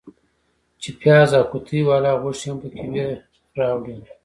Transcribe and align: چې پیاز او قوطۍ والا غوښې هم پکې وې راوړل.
چې 0.81 0.89
پیاز 0.99 1.29
او 1.37 1.43
قوطۍ 1.51 1.79
والا 1.89 2.11
غوښې 2.21 2.47
هم 2.51 2.57
پکې 2.61 2.85
وې 2.93 3.07
راوړل. 3.57 3.99